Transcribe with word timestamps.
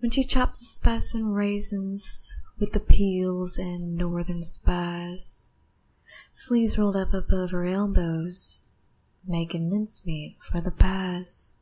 When 0.00 0.10
she 0.10 0.24
chops 0.24 0.58
the 0.58 0.64
spice 0.64 1.14
an' 1.14 1.32
raisins, 1.34 2.38
With 2.58 2.72
the 2.72 2.80
peels 2.80 3.58
an' 3.58 3.94
Northern 3.94 4.42
Spies, 4.42 5.50
Sleeves 6.30 6.78
rolled 6.78 6.96
up 6.96 7.12
above 7.12 7.50
her 7.50 7.66
elbows, 7.66 8.64
Makin' 9.22 9.68
mincemeat 9.68 10.40
for 10.40 10.62
the 10.62 10.70
pies. 10.70 11.52